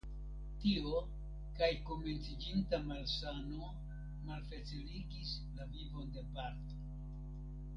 Tio 0.61 1.01
kaj 1.59 1.67
komenciĝinta 1.89 2.79
malsano 2.87 3.69
malfaciligis 4.31 5.35
la 5.59 5.69
vivon 5.77 6.11
de 6.17 6.25
Barth. 6.39 6.75